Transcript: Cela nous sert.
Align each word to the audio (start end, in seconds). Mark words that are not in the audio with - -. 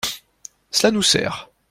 Cela 0.71 0.89
nous 0.93 1.03
sert. 1.03 1.51